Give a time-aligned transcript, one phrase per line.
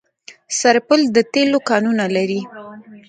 [0.59, 2.41] سرپل د تیلو کانونه لري